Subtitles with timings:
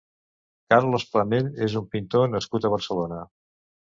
[0.73, 3.21] Carlos Planell és un pintor nascut a Barcelona.